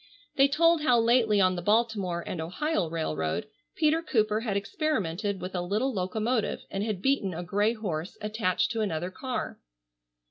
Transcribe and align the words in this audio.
They 0.35 0.47
told 0.47 0.81
how 0.81 0.99
lately 0.99 1.39
on 1.39 1.55
the 1.55 1.61
Baltimore 1.61 2.23
and 2.25 2.41
Ohio 2.41 2.89
railroad 2.89 3.45
Peter 3.75 4.01
Cooper 4.01 4.39
had 4.39 4.57
experimented 4.57 5.39
with 5.39 5.53
a 5.53 5.61
little 5.61 5.93
locomotive, 5.93 6.65
and 6.71 6.83
had 6.83 7.03
beaten 7.03 7.35
a 7.35 7.43
gray 7.43 7.73
horse 7.73 8.17
attached 8.19 8.71
to 8.71 8.81
another 8.81 9.11
car. 9.11 9.59